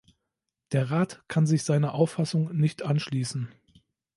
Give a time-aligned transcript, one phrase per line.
[0.71, 3.51] Der Rat kann sich seiner Auffassung nicht anschließen.